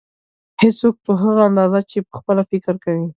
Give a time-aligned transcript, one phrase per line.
[0.61, 3.05] هېڅوک په هغه اندازه چې پخپله فکر کوي.